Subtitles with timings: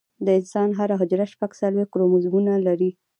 [0.25, 2.89] د انسان هره حجره شپږ څلوېښت کروموزومونه لري